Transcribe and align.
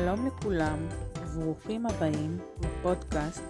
שלום 0.00 0.26
לכולם 0.26 0.78
וברוכים 1.16 1.86
הבאים 1.86 2.38
לפודקאסט 2.60 3.42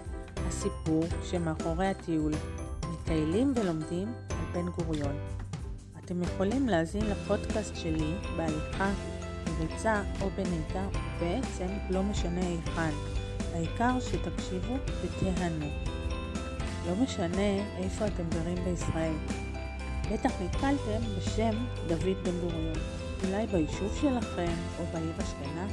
הסיפור 0.47 1.03
שמאחורי 1.23 1.87
הטיול, 1.87 2.33
מטיילים 2.91 3.53
ולומדים 3.55 4.13
על 4.29 4.45
בן 4.53 4.69
גוריון. 4.69 5.15
אתם 5.99 6.23
יכולים 6.23 6.69
להאזין 6.69 7.05
לפודקאסט 7.05 7.75
שלי 7.75 8.13
בהליכה, 8.37 8.91
בריצה 9.45 10.03
או 10.21 10.29
בנהיגה, 10.29 10.87
בעצם 11.19 11.67
לא 11.89 12.03
משנה 12.03 12.41
היכן, 12.41 12.91
העיקר 13.53 13.99
שתקשיבו 13.99 14.75
ותיהנו. 15.01 15.65
לא 16.87 16.95
משנה 17.03 17.77
איפה 17.77 18.05
אתם 18.05 18.23
גרים 18.29 18.63
בישראל. 18.65 19.15
בטח 20.11 20.31
נתקלתם 20.41 21.01
בשם 21.17 21.65
דוד 21.87 22.17
בן 22.23 22.39
גוריון. 22.41 22.75
אולי 23.27 23.47
ביישוב 23.47 23.97
שלכם 24.01 24.53
או 24.79 24.85
בעיר 24.93 25.13
השכנה, 25.19 25.67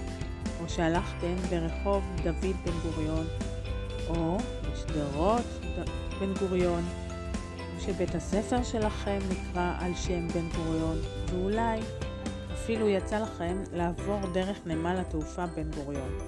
או 0.61 0.69
שהלכתם 0.69 1.35
ברחוב 1.51 2.05
דוד 2.23 2.57
בן 2.65 2.73
גוריון, 2.83 3.27
או 4.09 4.37
בשדרות 4.73 5.47
בן 6.21 6.35
גוריון, 6.41 6.83
שבית 7.81 8.15
הספר 8.15 8.63
שלכם 8.63 9.19
נקרא 9.31 9.75
על 9.79 9.95
שם 9.95 10.29
בן 10.29 10.49
גוריון, 10.57 10.99
ואולי 11.31 11.81
אפילו 12.53 12.89
יצא 12.89 13.19
לכם 13.19 13.63
לעבור 13.73 14.21
דרך 14.33 14.57
נמל 14.67 14.97
התעופה 14.99 15.47
בן 15.47 15.71
גוריון. 15.71 16.19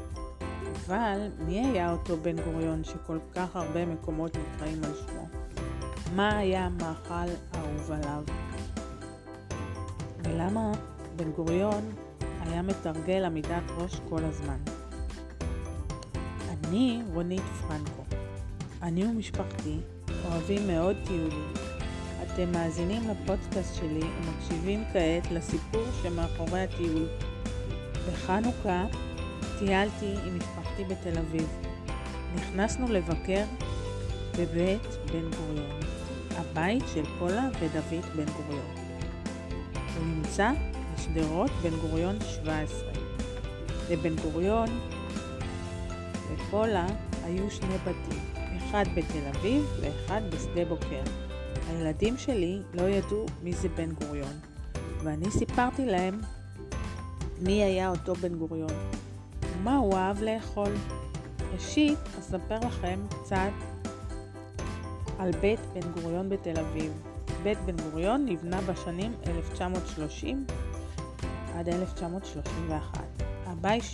אבל 0.86 1.28
מי 1.38 1.66
היה 1.66 1.92
אותו 1.92 2.16
בן 2.16 2.36
גוריון 2.42 2.84
שכל 2.84 3.18
כך 3.34 3.56
הרבה 3.56 3.86
מקומות 3.86 4.36
נקראים 4.36 4.84
על 4.84 4.90
שמו? 4.94 5.28
מה 6.16 6.38
היה 6.38 6.64
המאכל 6.64 7.30
האהוב 7.52 7.92
עליו? 7.92 8.22
ולמה 10.24 10.72
בן 11.16 11.30
גוריון 11.30 11.92
היה 12.40 12.62
מתרגל 12.62 13.24
עמידת 13.24 13.62
ראש 13.76 14.00
כל 14.08 14.24
הזמן. 14.24 14.58
אני 16.48 17.02
רונית 17.12 17.42
פרנקו. 17.68 18.02
אני 18.82 19.04
ומשפחתי 19.04 19.76
אוהבים 20.24 20.66
מאוד 20.66 20.96
טיולים. 21.06 21.52
אתם 22.22 22.52
מאזינים 22.52 23.02
לפודקאסט 23.08 23.74
שלי 23.74 24.00
ומקשיבים 24.00 24.84
כעת 24.92 25.30
לסיפור 25.30 25.84
שמאחורי 26.02 26.60
הטיול. 26.60 27.08
בחנוכה 28.08 28.84
טיילתי 29.58 30.14
עם 30.26 30.38
משפחתי 30.38 30.84
בתל 30.84 31.18
אביב. 31.18 31.48
נכנסנו 32.34 32.92
לבקר 32.92 33.44
בבית 34.38 34.86
בן 35.12 35.30
גוריון, 35.30 35.80
הבית 36.30 36.84
של 36.94 37.04
פולה 37.18 37.48
ודוד 37.60 38.04
בן 38.16 38.32
גוריון. 38.32 38.74
הוא 39.96 40.06
נמצא 40.06 40.50
בשדרות 41.00 41.50
בן 41.62 41.76
גוריון 41.80 42.16
17. 42.20 42.90
לבן 43.90 44.16
גוריון 44.16 44.68
ופולה 46.32 46.86
היו 47.24 47.50
שני 47.50 47.78
בתים, 47.78 48.18
אחד 48.58 48.84
בתל 48.94 49.26
אביב 49.34 49.64
ואחד 49.80 50.20
בשדה 50.30 50.64
בוקר. 50.64 51.02
הילדים 51.68 52.18
שלי 52.18 52.62
לא 52.74 52.82
ידעו 52.82 53.26
מי 53.42 53.52
זה 53.52 53.68
בן 53.68 53.92
גוריון, 53.92 54.32
ואני 55.04 55.30
סיפרתי 55.30 55.86
להם 55.86 56.20
מי 57.40 57.62
היה 57.62 57.90
אותו 57.90 58.14
בן 58.14 58.34
גוריון 58.34 58.72
ומה 59.42 59.76
הוא 59.76 59.94
אהב 59.94 60.22
לאכול. 60.22 60.72
ראשית, 61.54 61.98
אספר 62.18 62.58
לכם 62.66 63.00
קצת 63.22 63.52
על 65.18 65.30
בית 65.40 65.60
בן 65.74 66.02
גוריון 66.02 66.28
בתל 66.28 66.60
אביב. 66.60 66.92
בית 67.42 67.58
בן 67.58 67.76
גוריון 67.90 68.26
נבנה 68.26 68.60
בשנים 68.60 69.12
1930 69.26 70.46
עד 71.54 71.68
1931. 71.68 73.04
הבית 73.46 73.84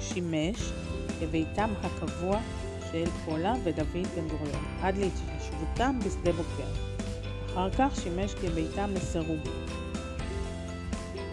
שימש 0.00 0.72
כביתם 1.20 1.70
הקבוע 1.82 2.40
של 2.92 3.04
פולה 3.24 3.54
ודוד 3.64 4.06
בן 4.16 4.28
גוריון, 4.28 4.64
עד 4.82 4.96
להתיישבותם 4.96 5.98
בשדה 5.98 6.32
בוקר. 6.32 6.68
אחר 7.46 7.70
כך 7.70 8.00
שימש 8.00 8.34
כביתם 8.34 8.90
לסירוב, 8.94 9.40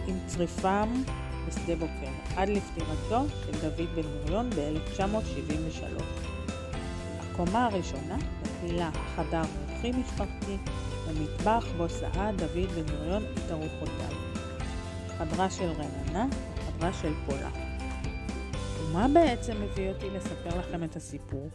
עם 0.08 0.20
צריפם 0.26 1.04
בשדה 1.48 1.76
בוקר, 1.76 2.12
עד 2.36 2.50
לפטירתו 2.50 3.26
של 3.46 3.52
דוד 3.62 3.90
בן 3.96 4.02
גוריון 4.02 4.50
ב-1973. 4.50 6.04
הקומה 7.20 7.66
הראשונה 7.66 8.18
מכילה 8.42 8.90
חדר 9.16 9.42
אורחים 9.70 10.00
משפחתי 10.00 10.58
ומטבח 11.08 11.66
בו 11.78 11.90
סעד 11.90 12.38
דוד 12.38 12.72
בן 12.76 12.96
גוריון 12.96 13.24
את 13.34 13.52
ארוחותיו. 13.52 14.31
חדרה 15.22 15.50
של 15.50 15.70
רננה 15.70 16.26
וחדרה 16.56 16.94
של 16.94 17.14
פולה. 17.26 17.50
ומה 18.80 19.08
בעצם 19.14 19.54
הביא 19.64 19.90
אותי 19.90 20.10
לספר 20.10 20.60
לכם 20.60 20.84
את 20.84 20.96
הסיפור? 20.96 21.50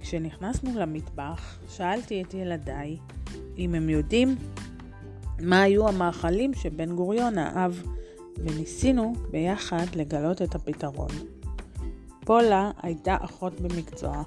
כשנכנסנו 0.00 0.78
למטבח, 0.78 1.58
שאלתי 1.68 2.22
את 2.22 2.34
ילדיי 2.34 2.96
אם 3.58 3.74
הם 3.74 3.88
יודעים 3.88 4.36
מה 5.40 5.62
היו 5.62 5.88
המאכלים 5.88 6.54
שבן 6.54 6.96
גוריון 6.96 7.38
אהב, 7.38 7.72
וניסינו 8.36 9.12
ביחד 9.30 9.86
לגלות 9.94 10.42
את 10.42 10.54
הפתרון. 10.54 11.10
פולה 12.20 12.70
הייתה 12.82 13.16
אחות 13.20 13.60
במקצוע, 13.60 14.22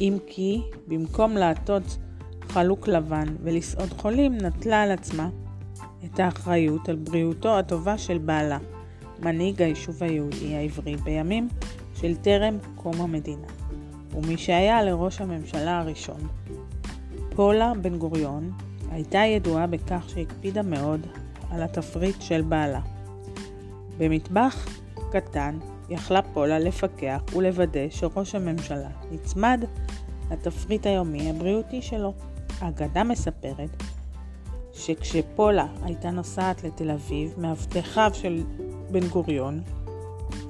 אם 0.00 0.18
כי 0.26 0.62
במקום 0.88 1.36
לעטות 1.36 1.98
חלוק 2.48 2.88
לבן 2.88 3.26
ולסעוד 3.42 3.88
חולים, 3.88 4.38
נטלה 4.38 4.82
על 4.82 4.90
עצמה 4.90 5.28
את 6.04 6.20
האחריות 6.20 6.88
על 6.88 6.96
בריאותו 6.96 7.58
הטובה 7.58 7.98
של 7.98 8.18
בעלה, 8.18 8.58
מנהיג 9.20 9.62
היישוב 9.62 10.02
היהודי 10.02 10.54
העברי 10.54 10.96
בימים 10.96 11.48
של 11.94 12.16
טרם 12.16 12.58
קום 12.76 13.00
המדינה, 13.00 13.46
ומי 14.14 14.36
שהיה 14.36 14.82
לראש 14.82 15.20
הממשלה 15.20 15.78
הראשון. 15.78 16.20
פולה 17.34 17.72
בן 17.82 17.98
גוריון 17.98 18.52
הייתה 18.90 19.18
ידועה 19.18 19.66
בכך 19.66 20.04
שהקפידה 20.08 20.62
מאוד 20.62 21.06
על 21.50 21.62
התפריט 21.62 22.22
של 22.22 22.42
בעלה. 22.42 22.80
במטבח 23.98 24.66
קטן 25.12 25.58
יכלה 25.90 26.22
פולה 26.22 26.58
לפקח 26.58 27.22
ולוודא 27.36 27.90
שראש 27.90 28.34
הממשלה 28.34 28.88
נצמד 29.10 29.64
לתפריט 30.30 30.86
היומי 30.86 31.30
הבריאותי 31.30 31.82
שלו. 31.82 32.14
האגדה 32.60 33.04
מספרת 33.04 33.82
שכשפולה 34.74 35.66
הייתה 35.82 36.10
נוסעת 36.10 36.64
לתל 36.64 36.90
אביב, 36.90 37.34
מאבטחיו 37.38 38.10
של 38.14 38.42
בן 38.90 39.08
גוריון 39.08 39.60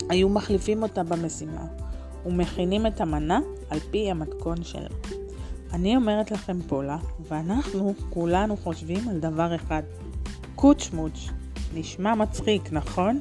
היו 0.09 0.29
מחליפים 0.29 0.83
אותה 0.83 1.03
במשימה 1.03 1.65
ומכינים 2.27 2.87
את 2.87 3.01
המנה 3.01 3.41
על 3.71 3.79
פי 3.91 4.11
המתכון 4.11 4.65
שלה. 4.65 4.89
אני 5.73 5.97
אומרת 5.97 6.31
לכם 6.31 6.59
פולה, 6.69 6.97
ואנחנו 7.29 7.95
כולנו 8.11 8.57
חושבים 8.57 9.09
על 9.09 9.19
דבר 9.19 9.55
אחד. 9.55 9.83
קוצ'מוץ', 10.55 11.29
נשמע 11.75 12.15
מצחיק, 12.15 12.73
נכון? 12.73 13.19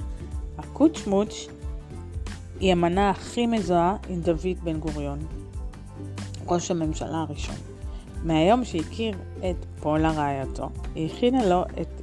הקוצ'מוץ' 0.58 1.48
היא 2.60 2.72
המנה 2.72 3.10
הכי 3.10 3.48
מזוהה 3.48 3.96
עם 4.10 4.22
דוד 4.22 4.60
בן 4.64 4.80
גוריון, 4.80 5.20
ראש 6.48 6.72
הממשלה 6.72 7.18
הראשון. 7.18 7.56
מהיום 8.24 8.66
שהכיר 8.66 9.18
את 9.40 9.66
פולה 9.82 10.12
רעייתו, 10.12 10.70
היא 10.96 11.10
הכינה 11.10 11.46
לו 11.46 11.64
את 11.82 12.02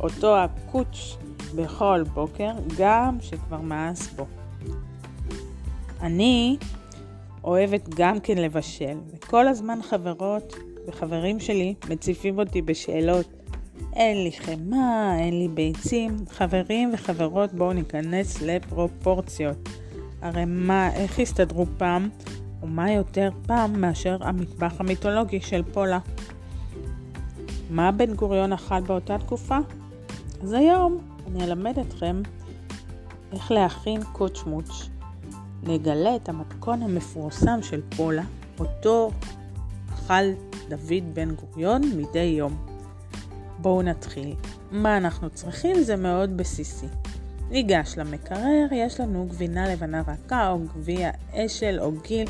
אותו 0.00 0.36
הקוץ' 0.36 1.16
בכל 1.54 2.02
בוקר, 2.14 2.50
גם 2.78 3.16
שכבר 3.20 3.60
מאס 3.60 4.12
בו. 4.12 4.26
אני 6.00 6.56
אוהבת 7.44 7.88
גם 7.96 8.20
כן 8.20 8.38
לבשל, 8.38 8.98
וכל 9.14 9.48
הזמן 9.48 9.78
חברות 9.82 10.56
וחברים 10.88 11.40
שלי 11.40 11.74
מציפים 11.90 12.38
אותי 12.38 12.62
בשאלות. 12.62 13.26
אין 13.92 14.24
לי 14.24 14.32
חמאה, 14.32 15.18
אין 15.18 15.38
לי 15.38 15.48
ביצים. 15.48 16.16
חברים 16.30 16.90
וחברות, 16.94 17.52
בואו 17.52 17.72
ניכנס 17.72 18.42
לפרופורציות. 18.42 19.68
הרי 20.22 20.44
מה, 20.46 20.94
איך 20.94 21.18
הסתדרו 21.18 21.66
פעם? 21.78 22.08
ומה 22.62 22.92
יותר 22.92 23.30
פעם 23.46 23.80
מאשר 23.80 24.16
המטבח 24.20 24.74
המיתולוגי 24.78 25.40
של 25.40 25.62
פולה. 25.62 25.98
מה 27.70 27.92
בן 27.92 28.14
גוריון 28.14 28.52
אכל 28.52 28.80
באותה 28.80 29.18
תקופה? 29.18 29.58
אז 30.42 30.52
היום 30.52 30.98
אני 31.26 31.44
אלמד 31.44 31.78
אתכם 31.78 32.22
איך 33.32 33.50
להכין 33.50 34.04
קוצ'מוץ'. 34.12 34.88
נגלה 35.62 36.16
את 36.16 36.28
המתכון 36.28 36.82
המפורסם 36.82 37.62
של 37.62 37.80
פולה, 37.96 38.22
אותו 38.58 39.10
אכל 39.92 40.30
דוד 40.68 41.14
בן 41.14 41.34
גוריון 41.34 41.82
מדי 41.96 42.18
יום. 42.18 42.66
בואו 43.58 43.82
נתחיל. 43.82 44.34
מה 44.70 44.96
אנחנו 44.96 45.30
צריכים 45.30 45.82
זה 45.82 45.96
מאוד 45.96 46.36
בסיסי. 46.36 46.86
ניגש 47.50 47.94
למקרר, 47.98 48.66
יש 48.72 49.00
לנו 49.00 49.26
גבינה 49.30 49.72
לבנה 49.72 50.02
רכה 50.06 50.50
או 50.50 50.58
גביע 50.58 51.10
אשל 51.32 51.78
או 51.80 51.92
גיל, 52.02 52.28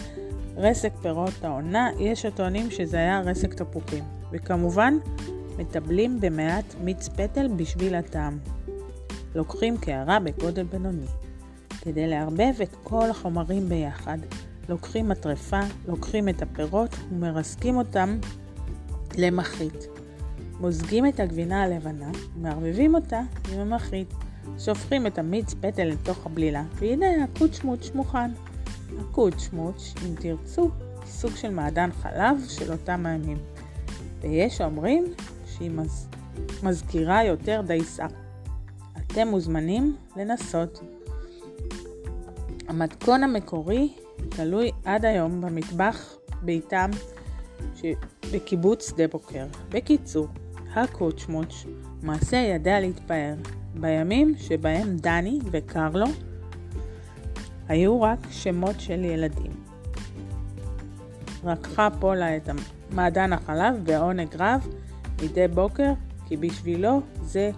רסק 0.56 0.93
פירות 1.02 1.44
העונה, 1.44 1.91
יש 1.99 2.25
הטוענים 2.25 2.70
שזה 2.70 2.97
היה 2.97 3.20
רסק 3.20 3.55
תפוחים. 3.55 4.05
וכמובן, 4.32 4.94
מטבלים 5.58 6.20
במעט 6.20 6.64
מיץ 6.85 7.08
פטל 7.08 7.49
בשביל 7.56 7.94
הטעם. 7.94 8.38
לוקחים 9.35 9.76
קערה 9.76 10.19
בגודל 10.19 10.64
בינוני. 10.64 11.06
כדי 11.81 12.06
לערבב 12.06 12.52
את 12.62 12.76
כל 12.82 13.11
החומרים 13.11 13.69
ביחד. 13.69 14.19
לוקחים 14.69 15.08
מטרפה, 15.08 15.61
לוקחים 15.88 16.29
את 16.29 16.43
הפירות 16.43 16.96
ומרסקים 17.11 17.76
אותם 17.76 18.19
למחית. 19.19 19.87
מוזגים 20.61 21.06
את 21.06 21.20
הגבינה 21.20 21.62
הלבנה 21.62 22.11
ומערבבים 22.37 22.94
אותה 22.94 23.20
עם 23.53 23.61
המחית. 23.61 24.14
שופכים 24.58 25.06
את 25.06 25.19
המיץ 25.19 25.55
פטל 25.55 25.85
לתוך 25.85 26.26
הבלילה, 26.26 26.62
והנה 26.75 27.06
הקוצ'מוץ' 27.25 27.91
מוכן. 27.94 28.31
הקוצ'מוץ', 29.00 29.94
אם 30.06 30.14
תרצו, 30.14 30.70
סוג 31.06 31.37
של 31.37 31.50
מעדן 31.50 31.91
חלב 31.93 32.44
של 32.49 32.73
אותם 32.73 33.06
הימים. 33.06 33.38
ויש 34.20 34.61
אומרים 34.61 35.05
שהיא 35.47 35.70
מז... 35.70 36.08
מזכירה 36.62 37.25
יותר 37.25 37.62
דייסה. 37.67 38.06
אתם 38.99 39.29
מוזמנים 39.29 39.97
לנסות. 40.17 40.81
המתכון 42.69 43.23
המקורי 43.23 43.93
תלוי 44.29 44.70
עד 44.85 45.05
היום 45.05 45.41
במטבח 45.41 46.17
ביתם 46.43 46.91
בקיבוץ 48.32 48.91
שדה 48.91 49.08
בוקר. 49.08 49.46
בקיצור, 49.69 50.26
הקוצ'מוץ' 50.75 51.67
מעשה 52.03 52.37
ידע 52.37 52.81
להתפאר. 52.81 53.35
בימים 53.75 54.35
שבהם 54.38 54.96
דני 54.96 55.38
וקרלו 55.50 56.06
היו 57.70 58.02
רק 58.02 58.19
שמות 58.31 58.81
של 58.81 59.05
ילדים. 59.05 59.52
רקחה 61.44 61.88
פולה 62.00 62.37
את 62.37 62.49
מעדן 62.90 63.32
החלב 63.32 63.75
בעונג 63.84 64.37
רב 64.38 64.69
מדי 65.22 65.49
בוקר, 65.49 65.93
כי 66.28 66.37
בשבילו 66.37 67.00
זה 67.22 67.50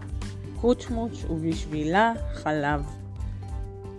קוצ'מוץ' 0.60 1.24
ובשבילה 1.30 2.12
חלב. 2.34 2.86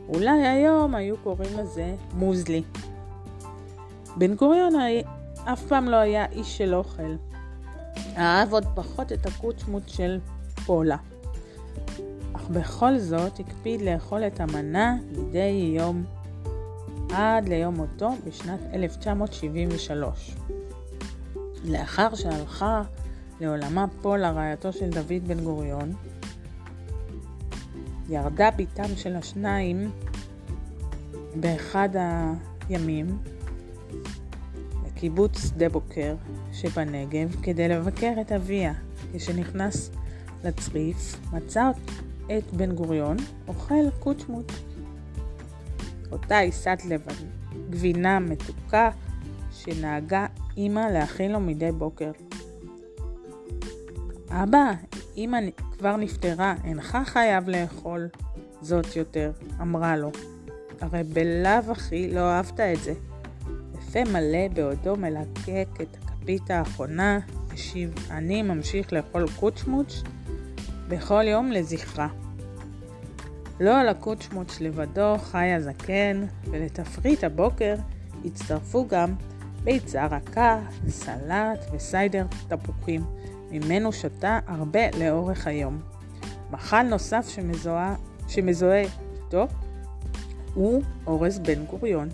אולי 0.10 0.48
היום 0.48 0.96
היו 0.96 1.18
קוראים 1.18 1.60
לזה 1.60 1.96
מוזלי. 2.14 2.64
בן 4.18 4.36
גוריון 4.36 4.74
אף 5.46 5.66
פעם 5.68 5.86
לא 5.86 5.96
היה 5.96 6.26
איש 6.32 6.58
של 6.58 6.76
אוכל. 6.76 7.16
אהב 8.18 8.54
עוד 8.54 8.66
פחות 8.76 9.12
את 9.12 9.26
הקוצ'מוץ' 9.26 9.88
של 9.88 10.20
פולה. 10.66 10.98
אך 12.44 12.50
בכל 12.50 12.98
זאת 12.98 13.40
הקפיד 13.40 13.82
לאכול 13.82 14.28
את 14.28 14.40
המנה 14.40 14.98
מדי 15.12 15.74
יום 15.78 16.04
עד 17.12 17.50
ליום 17.50 17.76
מותו 17.76 18.10
בשנת 18.28 18.60
1973. 18.74 20.36
לאחר 21.66 22.16
שהלכה 22.16 22.82
לעולמה 23.42 23.86
פולה 24.02 24.32
רעייתו 24.32 24.74
של 24.74 24.90
דוד 24.90 25.28
בן 25.28 25.44
גוריון, 25.44 25.94
ירדה 28.10 28.50
בתם 28.52 28.96
של 28.96 29.16
השניים 29.16 29.92
באחד 31.36 31.90
הימים 32.70 33.18
לקיבוץ 34.88 35.46
שדה 35.48 35.70
בוקר 35.70 36.16
שבנגב 36.54 37.36
כדי 37.42 37.68
לבקר 37.68 38.14
את 38.22 38.32
אביה. 38.32 38.74
כשנכנס 39.14 39.92
לצריף, 40.44 41.16
מצא 41.34 41.72
את 42.26 42.54
בן 42.54 42.76
גוריון 42.76 43.18
אוכל 43.48 43.90
קוצ'מוט. 44.00 44.52
אותה 46.12 46.38
עיסת 46.38 46.82
לבן, 46.90 47.14
גבינה 47.70 48.20
מתוקה 48.20 48.90
שנהגה 49.52 50.26
אמא 50.58 50.80
להכין 50.80 51.32
לו 51.32 51.40
מדי 51.40 51.72
בוקר. 51.72 52.12
אבא, 54.30 54.72
אמא 55.18 55.38
כבר 55.78 55.96
נפטרה, 55.96 56.56
אינך 56.64 56.98
חייב 57.06 57.50
לאכול 57.50 58.08
זאת 58.62 58.96
יותר, 58.96 59.32
אמרה 59.62 59.98
לו. 59.98 60.12
הרי 60.82 61.04
בלאו 61.04 61.72
הכי 61.72 62.12
לא 62.12 62.20
אהבת 62.20 62.60
את 62.60 62.80
זה. 62.84 62.94
בפה 63.74 64.04
מלא 64.04 64.48
בעודו 64.54 64.96
מלקק 64.96 65.68
את 65.82 65.98
הכפית 66.04 66.52
האחרונה, 66.52 67.20
השיב, 67.54 67.94
אני 68.12 68.42
ממשיך 68.42 68.94
לאכול 68.94 69.26
קוצ'מוץ' 69.40 70.04
בכל 70.88 71.24
יום 71.28 71.52
לזכרה. 71.52 72.08
לא 73.60 73.80
על 73.80 73.90
הקוצ'מוץ' 73.90 74.62
לבדו 74.62 75.16
חי 75.18 75.48
הזקן, 75.48 76.26
ולתפריט 76.52 77.24
הבוקר 77.24 77.76
הצטרפו 78.26 78.88
גם 78.88 79.14
ביצה 79.64 80.06
רכה, 80.06 80.60
סלט 80.88 81.60
וסיידר 81.74 82.26
תפוחים. 82.48 83.02
ממנו 83.54 83.94
שתה 83.94 84.40
הרבה 84.48 84.80
לאורך 85.00 85.48
היום. 85.48 85.82
מחל 86.52 86.84
נוסף 86.84 87.26
שמזוהה, 87.30 87.96
שמזוהה 88.28 88.84
איתו 89.26 89.48
הוא 90.54 90.84
אורז 91.08 91.40
בן 91.40 91.66
גוריון. 91.66 92.10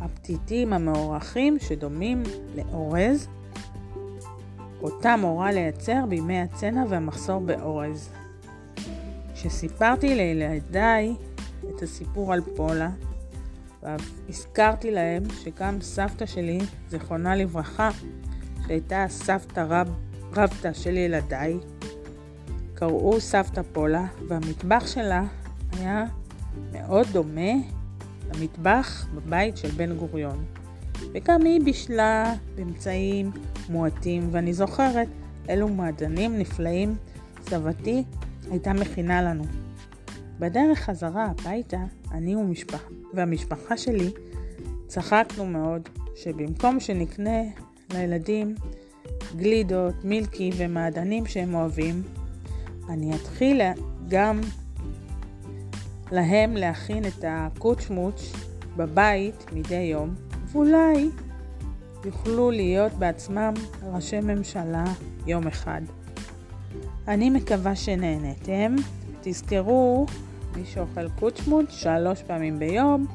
הפתיתים 0.00 0.72
המאורחים 0.72 1.58
שדומים 1.58 2.22
לאורז, 2.56 3.28
אותם 4.82 5.20
הורה 5.22 5.52
לייצר 5.52 6.06
בימי 6.08 6.40
הצנע 6.40 6.84
והמחסור 6.88 7.40
באורז. 7.40 8.08
כשסיפרתי 9.34 10.14
לילדיי 10.14 11.14
את 11.70 11.82
הסיפור 11.82 12.32
על 12.32 12.40
פולה, 12.56 12.90
והזכרתי 13.82 14.90
להם 14.90 15.22
שגם 15.30 15.80
סבתא 15.80 16.26
שלי, 16.26 16.58
זיכרונה 16.90 17.36
לברכה, 17.36 17.90
שהייתה 18.66 19.06
סבתא 19.08 19.64
רב 19.68 19.88
רבתא 20.32 20.72
של 20.72 20.96
ילדיי, 20.96 21.58
קראו 22.74 23.20
סבתא 23.20 23.62
פולה, 23.72 24.06
והמטבח 24.28 24.86
שלה 24.86 25.24
היה 25.72 26.04
מאוד 26.72 27.06
דומה 27.12 27.52
למטבח 28.34 29.06
בבית 29.14 29.56
של 29.56 29.68
בן 29.68 29.96
גוריון. 29.96 30.44
וגם 31.12 31.44
היא 31.44 31.60
בישלה 31.64 32.34
באמצעים 32.54 33.30
מועטים, 33.68 34.28
ואני 34.30 34.54
זוכרת 34.54 35.08
אילו 35.48 35.68
מעדנים 35.68 36.38
נפלאים 36.38 36.94
סבתי 37.48 38.04
הייתה 38.50 38.72
מכינה 38.72 39.22
לנו. 39.22 39.44
בדרך 40.38 40.78
חזרה 40.78 41.24
הביתה, 41.24 41.84
אני 42.12 42.36
ומשפח... 42.36 42.88
והמשפחה 43.14 43.76
שלי 43.76 44.10
צחקנו 44.86 45.46
מאוד 45.46 45.88
שבמקום 46.16 46.80
שנקנה 46.80 47.42
לילדים 47.94 48.54
גלידות, 49.36 50.04
מילקי 50.04 50.50
ומעדנים 50.56 51.26
שהם 51.26 51.54
אוהבים, 51.54 52.02
אני 52.88 53.14
אתחיל 53.14 53.60
גם 54.08 54.40
להם 56.12 56.56
להכין 56.56 57.04
את 57.04 57.24
הקוצ'מוץ' 57.28 58.32
בבית 58.76 59.46
מדי 59.52 59.74
יום, 59.74 60.14
ואולי 60.52 61.08
יוכלו 62.04 62.50
להיות 62.50 62.92
בעצמם 62.92 63.54
ראשי 63.82 64.20
ממשלה 64.20 64.84
יום 65.26 65.46
אחד. 65.46 65.80
אני 67.08 67.30
מקווה 67.30 67.76
שנהנתם. 67.76 68.76
תזכרו, 69.20 70.06
מי 70.56 70.64
שאוכל 70.64 71.08
קוצ'מוץ' 71.08 71.70
שלוש 71.70 72.22
פעמים 72.22 72.58
ביום, 72.58 73.06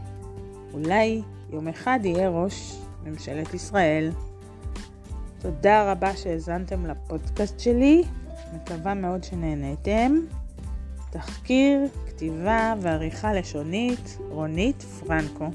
אולי 0.73 1.21
יום 1.49 1.67
אחד 1.67 1.99
יהיה 2.03 2.29
ראש 2.29 2.79
ממשלת 3.05 3.53
ישראל. 3.53 4.11
תודה 5.39 5.91
רבה 5.91 6.15
שהאזנתם 6.15 6.85
לפודקאסט 6.85 7.59
שלי, 7.59 8.03
מקווה 8.55 8.93
מאוד 8.93 9.23
שנהנתם. 9.23 10.19
תחקיר, 11.09 11.79
כתיבה 12.07 12.73
ועריכה 12.81 13.33
לשונית, 13.33 14.17
רונית 14.29 14.81
פרנקו. 14.81 15.49